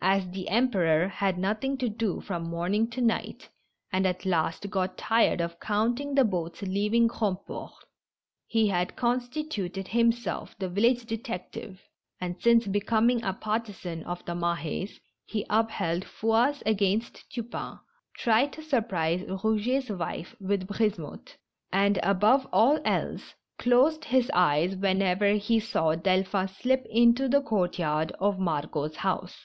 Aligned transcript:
As 0.00 0.30
the 0.30 0.48
Em 0.48 0.70
THE 0.70 0.70
MAHES 0.70 0.70
AND 0.70 0.70
THE 0.70 0.70
FLOCHES. 0.70 0.78
205 0.78 0.78
peror 0.78 1.10
had 1.10 1.38
nothing 1.38 1.78
to 1.78 1.88
do 1.90 2.20
from 2.22 2.42
morning 2.44 2.88
to 2.90 3.00
night, 3.02 3.48
and 3.92 4.06
at 4.06 4.24
last 4.24 4.70
got 4.70 4.96
tired 4.96 5.40
of 5.42 5.60
counting 5.60 6.14
the 6.14 6.24
boats 6.24 6.62
leaving 6.62 7.08
Grandport, 7.08 7.72
he 8.46 8.68
had 8.68 8.96
constituted 8.96 9.88
himself 9.88 10.56
the 10.58 10.68
village 10.68 11.04
detective, 11.04 11.82
and, 12.20 12.40
since 12.40 12.66
becoming 12.68 13.22
a 13.22 13.32
partisan 13.34 14.02
of 14.04 14.24
the 14.24 14.32
Mahes, 14.34 14.98
he 15.26 15.44
upheld 15.50 16.04
Fouasse 16.06 16.62
against 16.64 17.28
Tupain, 17.30 17.78
tried 18.16 18.52
to 18.54 18.62
surprise 18.62 19.20
Eouget's 19.24 19.90
wife 19.90 20.34
with 20.40 20.66
Brisemotte, 20.68 21.36
and, 21.70 21.98
above 22.02 22.46
all 22.50 22.80
else, 22.84 23.34
closed 23.58 24.06
his 24.06 24.30
eyes 24.32 24.74
whenever 24.76 25.32
he 25.34 25.60
saw 25.60 25.94
Delphin 25.94 26.48
slip 26.48 26.86
into 26.88 27.28
the 27.28 27.42
court 27.42 27.78
yard 27.78 28.12
of 28.20 28.38
Mar 28.38 28.66
got's 28.68 28.96
house. 28.96 29.36